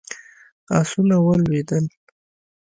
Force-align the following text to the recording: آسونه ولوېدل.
آسونه 0.79 1.15
ولوېدل. 1.25 1.85